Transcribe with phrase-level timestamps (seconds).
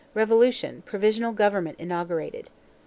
[0.15, 2.49] Revolution; provisional government inaugurated.